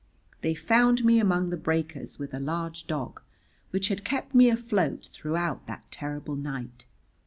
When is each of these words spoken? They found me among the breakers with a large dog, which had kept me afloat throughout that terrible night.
They 0.41 0.55
found 0.55 1.05
me 1.05 1.19
among 1.19 1.51
the 1.51 1.57
breakers 1.57 2.17
with 2.17 2.33
a 2.33 2.39
large 2.39 2.87
dog, 2.87 3.21
which 3.69 3.89
had 3.89 4.03
kept 4.03 4.33
me 4.33 4.49
afloat 4.49 5.07
throughout 5.13 5.67
that 5.67 5.85
terrible 5.91 6.35
night. 6.35 6.85